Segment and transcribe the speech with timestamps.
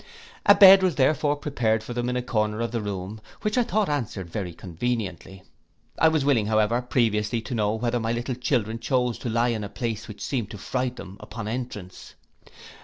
[0.47, 3.61] A bed was therefore prepared for them in a corner of the room, which I
[3.61, 5.43] thought answered very conveniently.
[5.99, 9.63] I was willing however previously to know whether my little children chose to lie in
[9.63, 12.15] a place which seemed to fright them upon entrance.